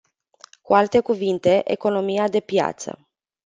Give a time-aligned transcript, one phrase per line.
[0.61, 3.07] Cu alte cuvinte, economia de piață.